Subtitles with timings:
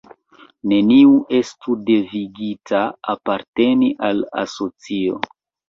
[0.71, 2.81] Neniu estu devigita
[3.17, 5.25] aparteni al asocio.